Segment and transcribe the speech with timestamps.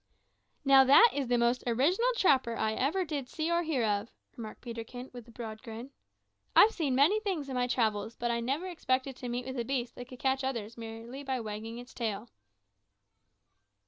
[0.65, 4.61] "Now, that is the most original trapper I ever did see or hear of," remarked
[4.61, 5.91] Peterkin, with a broad grin.
[6.55, 9.63] "I've seen many things in my travels, but I never expected to meet with a
[9.63, 12.29] beast that could catch others by merely wagging its tail."